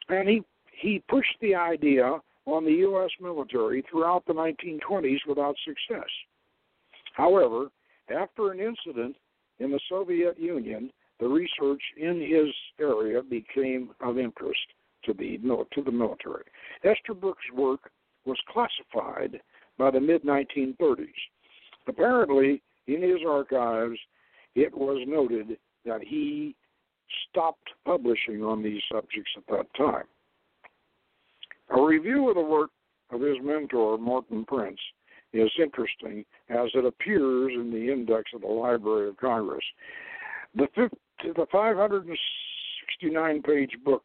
[0.10, 3.10] And he, he pushed the idea on the U.S.
[3.22, 6.10] military throughout the 1920s without success.
[7.14, 7.68] However,
[8.16, 9.16] after an incident
[9.60, 14.60] in the Soviet Union, the research in his area became of interest
[15.06, 15.38] to the
[15.74, 16.44] to the military.
[16.84, 17.92] Estabrooks' work
[18.26, 19.40] was classified
[19.80, 21.08] by the mid 1930s.
[21.88, 23.98] Apparently, in his archives,
[24.54, 26.56] it was noted that he
[27.30, 30.04] stopped publishing on these subjects at that time.
[31.76, 32.70] A review of the work
[33.12, 34.80] of his mentor, Morton Prince,
[35.34, 39.64] is interesting as it appears in the index of the Library of Congress.
[40.56, 40.68] The,
[41.24, 44.04] the 569 page book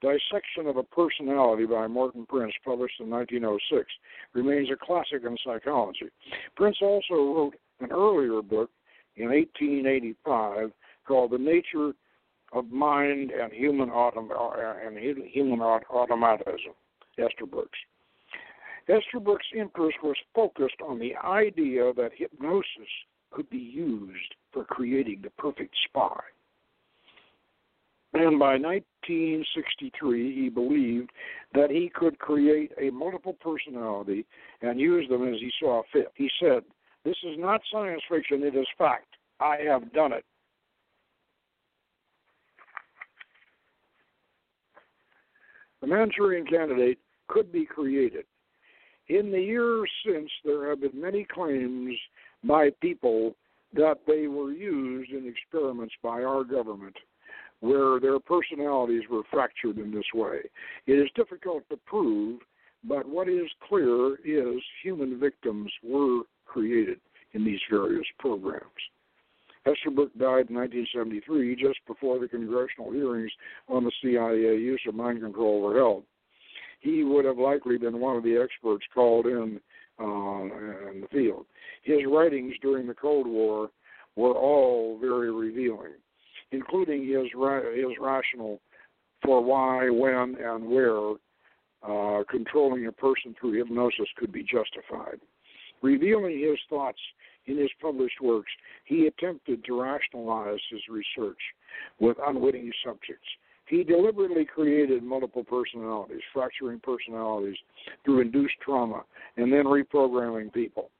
[0.00, 3.90] Dissection of a Personality by Morton Prince, published in 1906,
[4.34, 6.06] remains a classic in psychology.
[6.56, 8.70] Prince also wrote an earlier book
[9.16, 10.72] in 1885
[11.06, 11.92] called The Nature
[12.52, 14.30] of Mind and Human, Autom-
[14.86, 16.74] and Human Automatism,
[17.18, 17.78] Estabrooks.
[18.88, 22.90] Esther Brooks' interest was focused on the idea that hypnosis
[23.30, 26.20] could be used for creating the perfect spy.
[28.14, 31.10] And by 1963, he believed
[31.52, 34.24] that he could create a multiple personality
[34.62, 36.12] and use them as he saw fit.
[36.14, 36.62] He said,
[37.04, 39.16] This is not science fiction, it is fact.
[39.40, 40.24] I have done it.
[45.80, 48.26] The Manchurian candidate could be created.
[49.08, 51.96] In the years since, there have been many claims
[52.44, 53.34] by people
[53.74, 56.96] that they were used in experiments by our government
[57.60, 60.38] where their personalities were fractured in this way.
[60.86, 62.40] It is difficult to prove,
[62.82, 67.00] but what is clear is human victims were created
[67.32, 68.70] in these various programs.
[69.66, 73.32] Estabrooks died in 1973, just before the congressional hearings
[73.68, 76.04] on the CIA use of mind control were held.
[76.80, 79.58] He would have likely been one of the experts called in
[79.98, 80.42] uh,
[80.90, 81.46] in the field.
[81.82, 83.70] His writings during the Cold War
[84.16, 85.92] were all very revealing
[86.52, 87.26] including his
[87.74, 88.60] his rationale
[89.24, 91.14] for why, when, and where
[91.82, 95.20] uh, controlling a person through hypnosis could be justified.
[95.82, 96.98] Revealing his thoughts
[97.46, 98.50] in his published works,
[98.84, 101.38] he attempted to rationalize his research
[101.98, 103.28] with unwitting subjects.
[103.66, 107.56] He deliberately created multiple personalities, fracturing personalities
[108.04, 109.04] through induced trauma,
[109.36, 110.90] and then reprogramming people.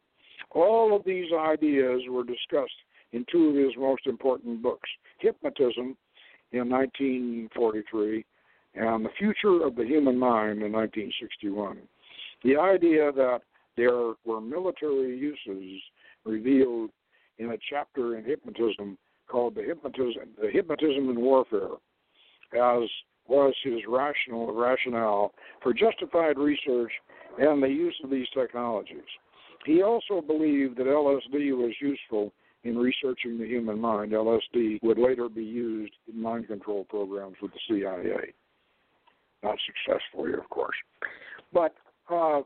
[0.51, 2.73] All of these ideas were discussed
[3.13, 4.89] in two of his most important books
[5.25, 5.97] Hypnotism
[6.53, 8.25] in 1943
[8.75, 11.79] and The Future of the Human Mind in 1961.
[12.45, 13.41] The idea that
[13.77, 15.81] there were military uses
[16.25, 16.91] revealed
[17.39, 21.77] in a chapter in hypnotism called the hypnotism the hypnotism in warfare
[22.53, 22.89] as
[23.27, 26.93] was his rational rationale for justified research
[27.39, 29.11] and the use of these technologies.
[29.65, 32.33] He also believed that LSD was useful
[32.65, 34.13] in researching the human mind.
[34.13, 38.33] LSD would later be used in mind control programs with the CIA.
[39.43, 40.77] Not successfully, of course.
[41.53, 41.75] But
[42.11, 42.41] uh,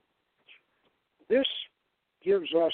[1.29, 1.47] this
[2.25, 2.73] gives us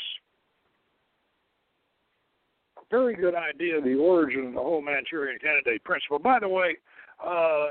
[2.79, 6.19] a very good idea of the origin of the whole Manchurian Candidate principle.
[6.19, 6.77] By the way,
[7.25, 7.71] uh, uh,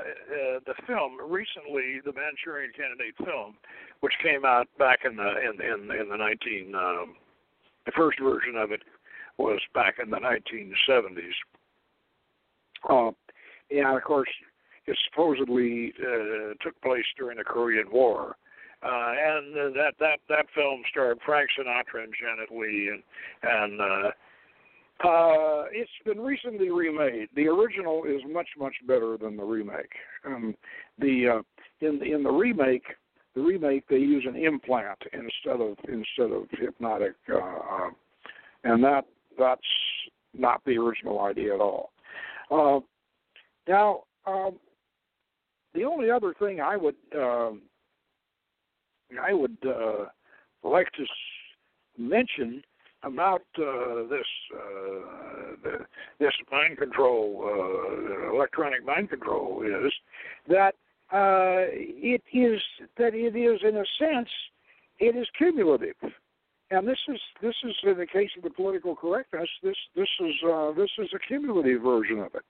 [0.66, 3.56] the film recently, the Manchurian Candidate film,
[4.00, 7.14] which came out back in the in in, in the nineteen um,
[7.84, 8.80] the first version of it
[9.38, 11.34] was back in the 1970s.
[12.88, 13.12] Uh,
[13.70, 14.28] and of course,
[14.86, 18.36] it supposedly uh, took place during the Korean War.
[18.82, 23.02] Uh, and uh, that that that film starred Frank Sinatra and Janet Leigh, and
[23.42, 24.10] and uh,
[25.02, 27.28] uh, it's been recently remade.
[27.34, 29.92] The original is much much better than the remake.
[30.26, 30.54] Um,
[30.98, 32.84] the uh, in in the remake,
[33.34, 37.90] the remake they use an implant instead of instead of hypnotic, uh, uh,
[38.64, 39.06] and that
[39.38, 39.60] that's
[40.36, 41.90] not the original idea at all.
[42.50, 42.80] Uh,
[43.68, 44.58] now, um,
[45.74, 47.50] the only other thing I would uh,
[49.20, 50.06] I would uh,
[50.62, 51.04] like to
[51.98, 52.62] mention
[53.02, 55.78] about uh, this uh,
[56.18, 59.92] this mind control, uh, electronic mind control, is
[60.48, 60.74] that
[61.12, 62.60] uh, it is
[62.96, 64.28] that it is in a sense
[64.98, 65.96] it is cumulative,
[66.70, 69.48] and this is this is in the case of the political correctness.
[69.62, 72.44] This this is uh, this is a cumulative version of it,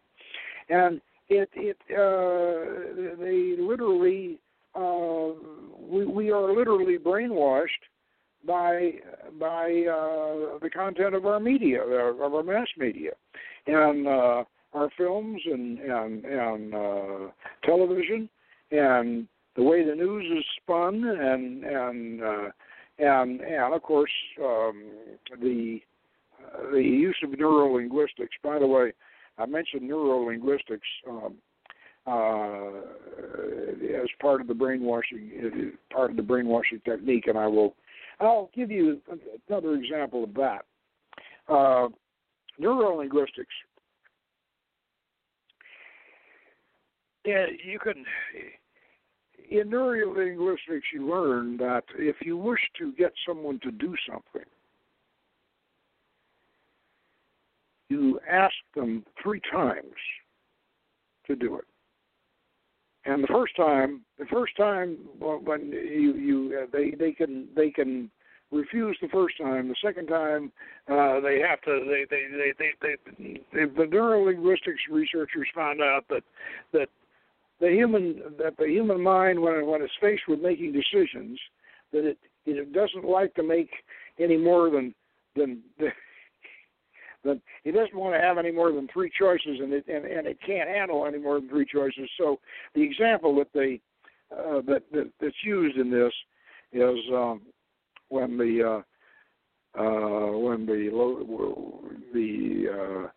[0.69, 4.39] and it it uh, they literally
[4.75, 5.29] uh,
[5.79, 7.69] we we are literally brainwashed
[8.47, 8.93] by
[9.39, 13.13] by uh, the content of our media, of our mass media,
[13.67, 17.31] and uh, our films and and and uh,
[17.65, 18.29] television,
[18.71, 22.49] and the way the news is spun, and and uh,
[22.99, 24.11] and and of course
[24.43, 24.85] um,
[25.41, 25.81] the
[26.73, 28.37] the use of neurolinguistics.
[28.43, 28.93] By the way,
[29.39, 30.81] I mentioned neurolinguistics.
[31.09, 31.35] Um,
[32.07, 32.69] uh,
[34.03, 37.75] as part of the brainwashing, part of the brainwashing technique, and I will
[38.21, 39.01] I'll give you
[39.49, 40.65] another example of that.
[41.49, 41.89] Uh,
[42.61, 43.47] neurolinguistics.
[47.25, 48.05] Yeah, you can.
[49.51, 54.49] In neurolinguistics, you learn that if you wish to get someone to do something,
[57.89, 59.95] you ask them three times
[61.27, 61.65] to do it.
[63.07, 67.71] And the first time, the first time when you you uh, they they can they
[67.71, 68.11] can
[68.51, 69.69] refuse the first time.
[69.69, 70.51] The second time,
[70.91, 71.85] uh, they have to.
[71.87, 76.23] They they they they, they, they the neurolinguistics researchers found out that
[76.73, 76.89] that
[77.61, 81.39] the human that the human mind when when it's faced with making decisions
[81.93, 83.71] that it it doesn't like to make
[84.19, 84.95] any more than
[85.37, 85.63] than
[87.25, 90.27] that he doesn't want to have any more than three choices, and it and, and
[90.27, 92.09] it can't handle any more than three choices.
[92.19, 92.39] So
[92.75, 93.81] the example that they
[94.31, 96.13] uh, that, that that's used in this
[96.73, 97.43] is um,
[98.09, 98.83] when the
[99.77, 100.91] uh, uh, when the
[102.13, 103.09] the uh,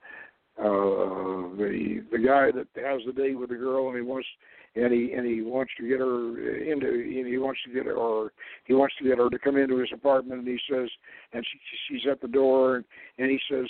[0.60, 4.28] uh, the the guy that has the date with the girl and he wants
[4.76, 7.96] and he and he wants to get her into and he wants to get her
[7.96, 8.32] or
[8.66, 10.90] he wants to get her to come into his apartment and he says
[11.34, 12.86] and she she's at the door and,
[13.18, 13.68] and he says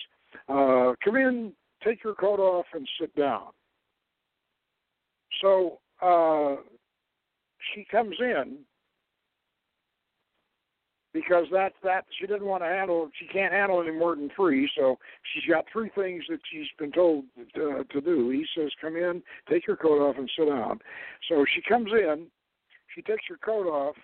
[0.50, 3.48] uh, come in, take your coat off, and sit down.
[5.42, 6.62] So uh,
[7.74, 8.60] she comes in
[11.22, 14.70] because that's that she didn't want to handle she can't handle any more than three
[14.78, 14.98] so
[15.34, 19.22] she's got three things that she's been told uh, to do he says come in
[19.50, 20.80] take your coat off and sit down
[21.30, 22.28] so she comes in
[22.96, 23.96] she takes her coat off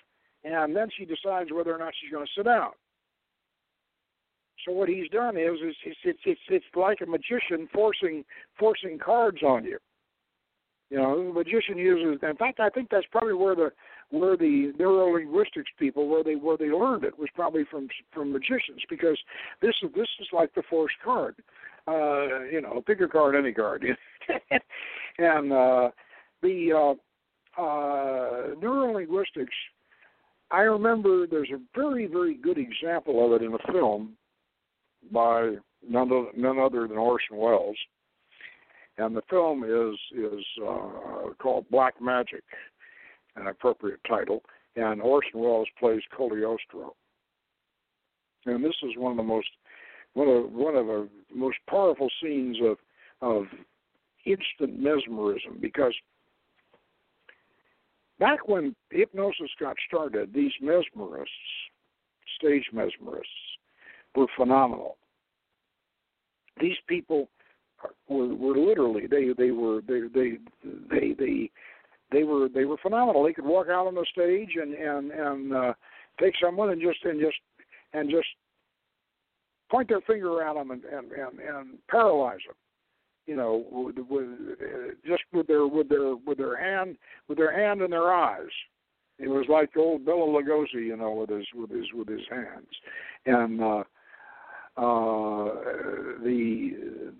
[0.43, 2.71] and then she decides whether or not she's going to sit down
[4.65, 8.23] so what he's done is, is it's, it's it's it's like a magician forcing
[8.57, 9.77] forcing cards on you.
[10.89, 12.21] You know, the magician uses.
[12.21, 13.71] In fact, I think that's probably where the
[14.13, 18.81] where the neurolinguistics people where they where they learned it was probably from from magicians
[18.89, 19.17] because
[19.61, 21.35] this is this is like the forced card.
[21.85, 23.83] Uh, you know, pick a card, any card.
[25.17, 25.89] and uh,
[26.41, 29.47] the uh, uh, neurolinguistics
[30.53, 34.15] I remember there's a very, very good example of it in a film
[35.11, 35.55] by
[35.87, 37.75] none, other, none other than Orson Welles,
[38.99, 42.43] and the film is is uh, called Black Magic,
[43.35, 44.43] an appropriate title,
[44.75, 46.95] and Orson Welles plays Cagliostro.
[48.45, 49.47] And this is one of the most
[50.13, 52.77] one of one of the most powerful scenes of
[53.21, 53.45] of
[54.25, 55.93] instant mesmerism because
[58.19, 61.25] back when hypnosis got started, these mesmerists,
[62.37, 63.23] stage mesmerists,
[64.15, 64.97] were phenomenal.
[66.59, 67.29] These people
[68.07, 70.37] were, were literally they they were they they
[70.89, 71.51] they they
[72.13, 73.23] they were they were phenomenal.
[73.23, 75.73] They could walk out on the stage and and and uh,
[76.19, 77.37] take someone and just and just
[77.93, 78.27] and just
[79.69, 82.55] point their finger at them and and and, and paralyze them.
[83.25, 84.27] You know, with, with
[85.05, 86.97] just with their with their with their hand
[87.27, 88.51] with their hand in their eyes.
[89.19, 92.67] It was like old Bela Lugosi, you know, with his with his with his hands,
[93.27, 93.83] and uh,
[94.75, 95.53] uh,
[96.23, 96.71] the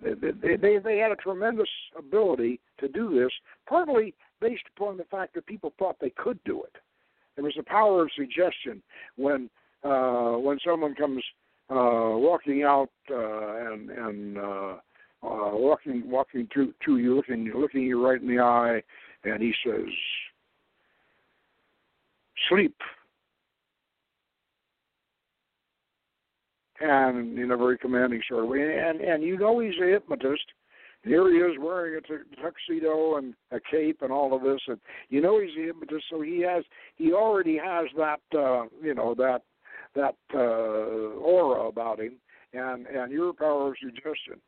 [0.02, 3.30] they, they they had a tremendous ability to do this,
[3.68, 4.12] partly
[4.44, 6.76] based upon the fact that people thought they could do it.
[7.34, 8.82] There was the power of suggestion
[9.16, 9.48] when
[9.82, 11.22] uh, when someone comes
[11.70, 14.74] uh, walking out uh, and and uh,
[15.22, 18.82] uh, walking walking to to you, looking looking you right in the eye,
[19.24, 19.88] and he says,
[22.50, 22.76] "Sleep."
[26.80, 30.44] And in a very commanding sort of way, and and you know he's a hypnotist.
[31.04, 34.78] Here he is wearing a tuxedo and a cape and all of this, and
[35.10, 36.64] you know he's a hypnotist, so he has
[36.96, 39.42] he already has that uh, you know that
[39.94, 42.14] that uh, aura about him
[42.54, 44.40] and and your power of suggestion.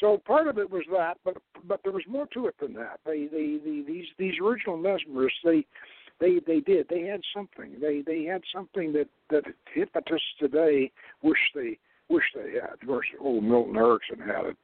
[0.00, 3.00] So part of it was that, but but there was more to it than that.
[3.06, 5.64] They they, they these these original mesmerists they
[6.20, 11.38] they they did they had something they they had something that that hypnotists today wish
[11.54, 11.78] they
[12.08, 12.74] wish they had.
[12.82, 14.56] Of course, old Milton Erickson had it.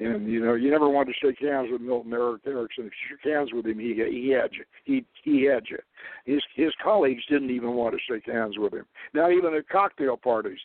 [0.00, 2.56] And you know, you never wanted to shake hands with Milton Erickson.
[2.56, 4.64] If you shook hands with him, he he had you.
[4.84, 5.78] He he had you.
[6.24, 8.86] His his colleagues didn't even want to shake hands with him.
[9.12, 10.58] Not even at cocktail parties.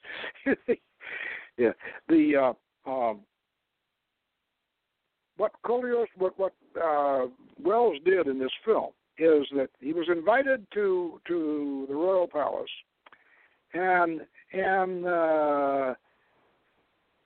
[1.58, 1.74] yeah.
[2.08, 2.54] The
[2.88, 3.20] uh, um,
[5.38, 7.28] what Coleos, what what uh,
[7.64, 12.70] Welles did in this film is that he was invited to to the royal palace,
[13.74, 14.22] and
[14.54, 15.94] and uh,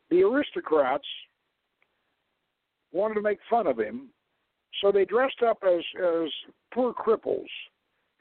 [0.10, 1.08] the aristocrats
[2.94, 4.10] wanted to make fun of him,
[4.82, 6.30] so they dressed up as as
[6.74, 7.48] poor cripples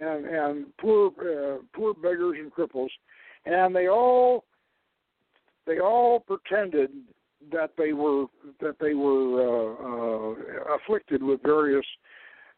[0.01, 2.91] and and poor uh, poor beggars and cripples,
[3.47, 4.45] and they all
[5.67, 6.91] they all pretended
[7.51, 8.27] that they were
[8.61, 11.87] that they were uh, uh, afflicted with various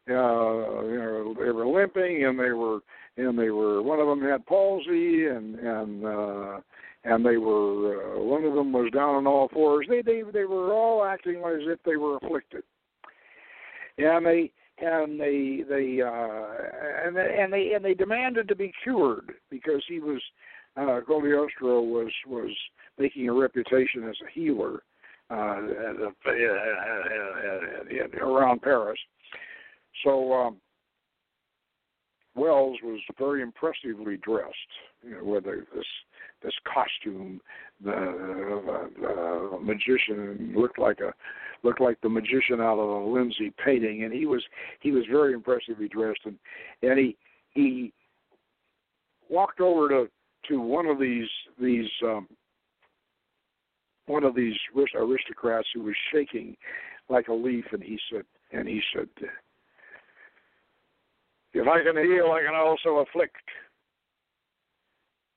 [0.09, 2.79] uh, you know they were limping and they were
[3.17, 6.59] and they were one of them had palsy and and uh,
[7.05, 9.85] and they were uh, one of them was down on all fours.
[9.87, 12.63] They they they were all acting as if they were afflicted,
[13.97, 18.73] and they and they they uh, and they, and they and they demanded to be
[18.83, 20.21] cured because he was
[20.75, 22.51] uh, Cagliostro was was
[22.97, 24.81] making a reputation as a healer
[25.29, 26.11] uh, uh,
[28.21, 28.99] around Paris.
[30.03, 30.57] So um,
[32.35, 34.53] Welles was very impressively dressed,
[35.03, 35.85] you know, with a, this
[36.45, 37.41] this costume.
[37.83, 41.13] The, the, the magician looked like a
[41.63, 44.43] looked like the magician out of a Lindsay painting, and he was
[44.79, 46.37] he was very impressively dressed, and
[46.83, 47.17] and he
[47.49, 47.91] he
[49.29, 50.09] walked over to
[50.47, 51.27] to one of these
[51.59, 52.27] these um,
[54.05, 54.55] one of these
[54.95, 56.55] aristocrats who was shaking
[57.09, 58.23] like a leaf, and he said
[58.53, 59.09] and he said,
[61.53, 63.35] "If I can heal, I can also afflict."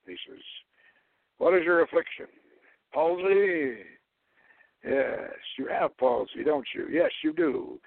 [0.06, 0.42] He says,
[1.38, 2.26] what is your affliction?
[2.92, 3.76] Palsy?
[4.84, 6.86] Yes, you have palsy, don't you?
[6.90, 7.80] Yes, you do.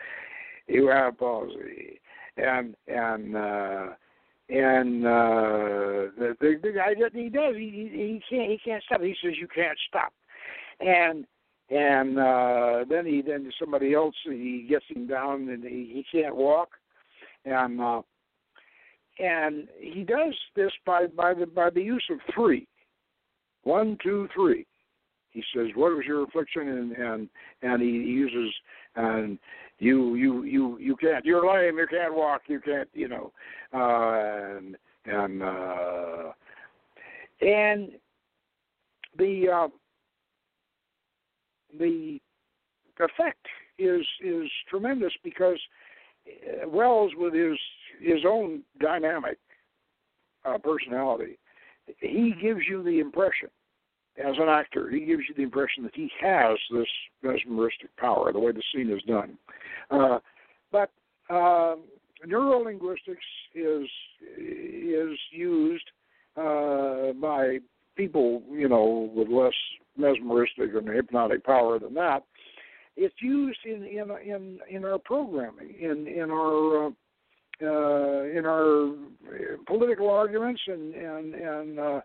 [0.68, 2.00] You have palsy.
[2.38, 3.88] And and uh
[4.50, 9.02] and uh the the, the guy he does he he can't he can't stop.
[9.02, 10.14] He says you can't stop.
[10.80, 11.26] And
[11.70, 16.36] and uh then he then somebody else he gets him down and he, he can't
[16.36, 16.70] walk
[17.46, 18.02] and uh
[19.20, 22.68] and he does this by by the by the use of three
[23.64, 24.66] one, two, three.
[25.32, 27.30] He says, "What was your affliction?" And and
[27.62, 28.54] and he uses
[28.96, 29.38] and
[29.80, 31.26] you you you you can't.
[31.26, 31.78] You're lame.
[31.78, 32.42] You can't walk.
[32.48, 32.90] You can't.
[32.94, 33.32] You know,
[33.74, 36.32] uh, and and uh,
[37.42, 37.92] and
[39.18, 39.68] the uh,
[41.80, 42.20] the
[43.00, 43.48] effect
[43.80, 45.58] is is tremendous because
[46.68, 47.58] Welles with his
[48.00, 49.38] his own dynamic
[50.46, 51.38] uh, personality,
[52.00, 53.50] he gives you the impression,
[54.18, 56.88] as an actor, he gives you the impression that he has this
[57.24, 59.38] mesmeristic power, the way the scene is done.
[59.90, 60.20] Uh,
[60.72, 60.92] but
[61.30, 61.76] uh,
[62.28, 63.18] neurolinguistics
[63.56, 63.88] is
[64.38, 65.90] is used
[66.38, 67.58] uh, by
[67.96, 69.54] people, you know, with less
[69.98, 72.24] mesmeristic and hypnotic power than that.
[72.98, 76.90] It's used in in in, in our programming, in in our uh,
[77.64, 78.96] uh, in our
[80.12, 82.02] arguments, and and and uh,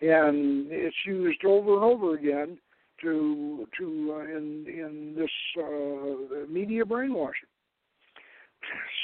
[0.00, 2.58] and it's used over and over again
[3.02, 5.30] to to uh, in in this
[5.62, 7.48] uh, media brainwashing.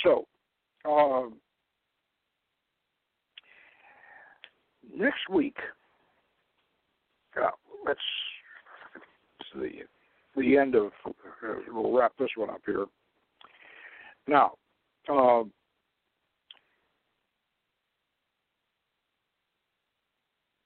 [0.04, 0.26] So.
[0.84, 1.28] Uh,
[4.96, 5.56] next week,
[7.40, 7.50] uh,
[7.86, 8.00] let's
[9.54, 9.70] the
[10.36, 10.90] the end of.
[11.06, 11.12] Uh,
[11.68, 12.86] we'll wrap this one up here.
[14.26, 14.52] Now,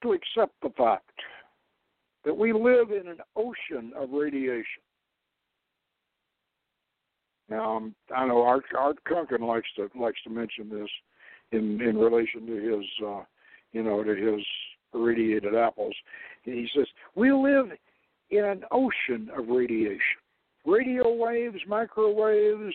[0.06, 1.10] to accept the fact
[2.24, 4.82] that we live in an ocean of radiation.
[7.48, 10.88] Now, um, I know Art, Art Kunkin likes to likes to mention this
[11.52, 13.22] in in relation to his, uh,
[13.72, 14.44] you know, to his
[14.92, 15.94] irradiated apples.
[16.42, 17.66] He says we live
[18.30, 20.00] in an ocean of radiation,
[20.64, 22.74] radio waves, microwaves,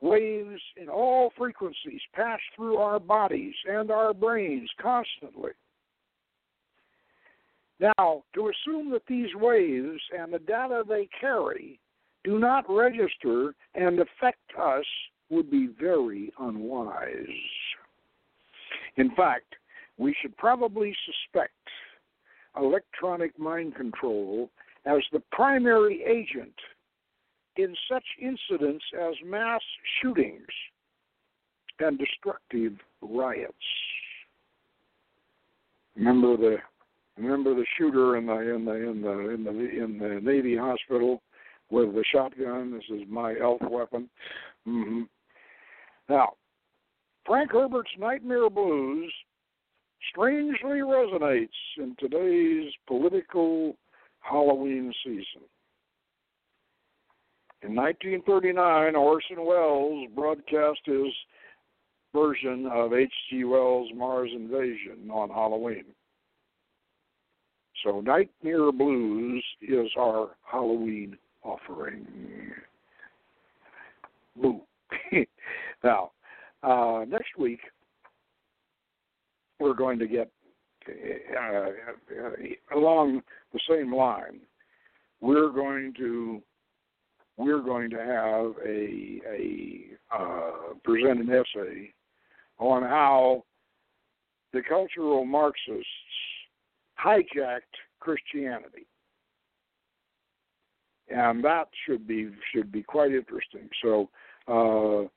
[0.00, 5.52] waves in all frequencies pass through our bodies and our brains constantly.
[7.80, 11.80] Now, to assume that these waves and the data they carry
[12.24, 14.84] do not register and affect us
[15.30, 17.26] would be very unwise.
[18.96, 19.54] In fact,
[19.96, 21.54] we should probably suspect
[22.56, 24.50] electronic mind control
[24.84, 26.54] as the primary agent
[27.56, 29.60] in such incidents as mass
[30.00, 30.46] shootings
[31.78, 33.54] and destructive riots.
[35.96, 36.56] Remember the
[37.20, 41.22] remember the shooter in the in the in the in the in the Navy hospital
[41.70, 42.72] with the shotgun.
[42.72, 44.08] This is my ELF weapon.
[44.66, 45.02] Mm-hmm.
[46.08, 46.30] Now,
[47.26, 49.12] Frank Herbert's Nightmare Blues
[50.10, 53.76] strangely resonates in today's political
[54.20, 55.46] Halloween season.
[57.62, 61.12] In 1939, Orson Welles broadcast his
[62.14, 63.44] version of H.G.
[63.44, 65.84] Wells' Mars Invasion on Halloween.
[67.84, 72.06] So, Nightmare Blues is our Halloween offering.
[74.40, 74.60] Boo.
[75.84, 76.10] now,
[76.62, 77.60] uh, next week,
[79.58, 80.30] we're going to get
[80.88, 81.70] uh,
[82.18, 83.22] uh, along
[83.52, 84.40] the same line.
[85.20, 86.42] We're going to
[87.36, 91.92] we're going to have a a uh, present an essay
[92.58, 93.44] on how
[94.52, 95.86] the cultural Marxists
[97.04, 97.60] hijacked
[98.00, 98.86] Christianity
[101.10, 103.68] and that should be should be quite interesting.
[103.82, 104.08] So
[104.48, 105.08] uh,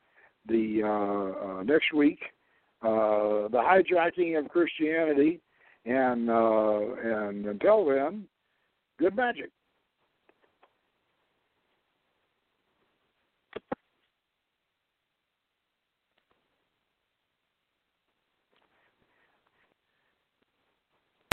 [0.48, 2.20] the uh, uh, next week,
[2.82, 5.40] uh, the hijacking of Christianity,
[5.86, 8.26] and uh, and until then,
[9.00, 9.52] good magic.